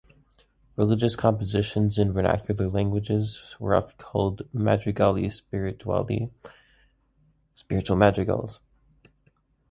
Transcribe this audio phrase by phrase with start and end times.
[0.77, 6.31] Religious compositions in vernacular languages were often called "madrigali spirituali",
[7.53, 8.63] "spiritual madrigals".